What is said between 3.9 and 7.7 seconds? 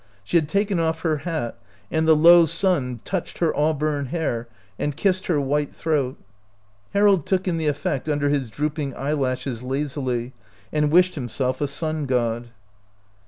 hair and kissed her white throat. Harold took in the